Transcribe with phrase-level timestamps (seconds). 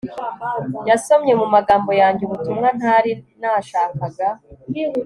[0.89, 4.27] Yasomye mumagambo yanjye ubutumwa ntari nashakaga